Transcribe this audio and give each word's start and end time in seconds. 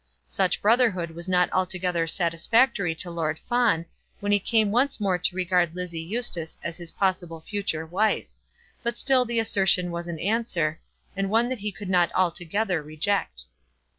Such 0.25 0.63
brotherhood 0.63 1.11
was 1.11 1.27
not 1.29 1.53
altogether 1.53 2.07
satisfactory 2.07 2.95
to 2.95 3.11
Lord 3.11 3.37
Fawn, 3.47 3.85
when 4.19 4.31
he 4.31 4.39
came 4.39 4.71
once 4.71 4.99
more 4.99 5.19
to 5.19 5.35
regard 5.35 5.75
Lizzie 5.75 6.01
Eustace 6.01 6.57
as 6.63 6.77
his 6.77 6.89
possible 6.89 7.41
future 7.41 7.85
wife; 7.85 8.25
but 8.81 8.97
still 8.97 9.25
the 9.25 9.39
assertion 9.39 9.91
was 9.91 10.07
an 10.07 10.19
answer, 10.19 10.79
and 11.15 11.29
one 11.29 11.49
that 11.49 11.59
he 11.59 11.71
could 11.71 11.87
not 11.87 12.11
altogether 12.15 12.81
reject. 12.81 13.45